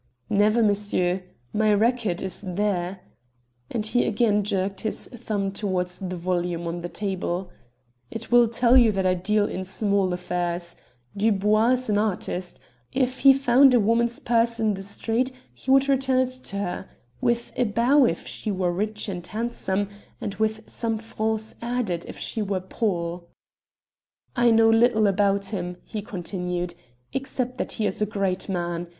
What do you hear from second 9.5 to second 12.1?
small affairs. Dubois is an